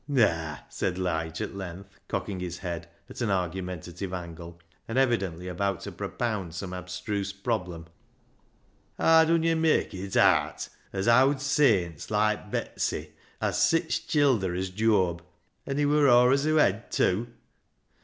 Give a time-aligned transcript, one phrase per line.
[0.07, 5.81] Naa," said Lige at length, cocking his head at an argumentative angle, and evidently about
[5.81, 7.85] to propound some abstruse problem,"
[8.97, 14.71] haa dun yo' mak' it aat, as owd saints loike Betsy hcz sich childer as
[14.71, 15.21] Jooab—
[15.67, 17.27] an' he wur aw as hoo hed, tew?